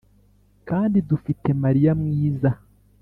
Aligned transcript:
kandi 0.69 0.97
dufite 1.09 1.49
mariya 1.63 1.91
mwiza 2.01 2.49